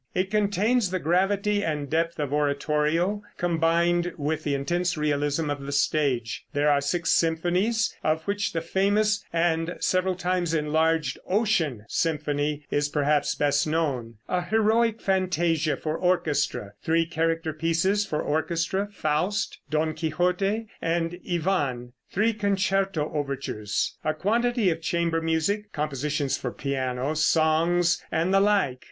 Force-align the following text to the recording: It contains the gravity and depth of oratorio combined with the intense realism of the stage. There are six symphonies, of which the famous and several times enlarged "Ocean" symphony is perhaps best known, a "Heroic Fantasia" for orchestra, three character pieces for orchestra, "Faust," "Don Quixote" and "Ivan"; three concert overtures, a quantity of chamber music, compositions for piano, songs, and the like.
It 0.15 0.31
contains 0.31 0.89
the 0.89 0.97
gravity 0.97 1.63
and 1.63 1.87
depth 1.87 2.17
of 2.19 2.33
oratorio 2.33 3.21
combined 3.37 4.13
with 4.17 4.43
the 4.43 4.55
intense 4.55 4.97
realism 4.97 5.51
of 5.51 5.63
the 5.67 5.71
stage. 5.71 6.43
There 6.53 6.71
are 6.71 6.81
six 6.81 7.11
symphonies, 7.11 7.95
of 8.03 8.23
which 8.23 8.51
the 8.51 8.61
famous 8.61 9.23
and 9.31 9.75
several 9.79 10.15
times 10.15 10.55
enlarged 10.55 11.19
"Ocean" 11.27 11.85
symphony 11.87 12.65
is 12.71 12.89
perhaps 12.89 13.35
best 13.35 13.67
known, 13.67 14.15
a 14.27 14.41
"Heroic 14.41 14.99
Fantasia" 15.01 15.77
for 15.77 15.95
orchestra, 15.97 16.73
three 16.81 17.05
character 17.05 17.53
pieces 17.53 18.03
for 18.03 18.23
orchestra, 18.23 18.89
"Faust," 18.91 19.59
"Don 19.69 19.93
Quixote" 19.93 20.65
and 20.81 21.19
"Ivan"; 21.31 21.93
three 22.11 22.33
concert 22.33 22.97
overtures, 22.97 23.99
a 24.03 24.15
quantity 24.15 24.71
of 24.71 24.81
chamber 24.81 25.21
music, 25.21 25.71
compositions 25.71 26.39
for 26.39 26.49
piano, 26.51 27.13
songs, 27.13 28.03
and 28.11 28.33
the 28.33 28.39
like. 28.39 28.79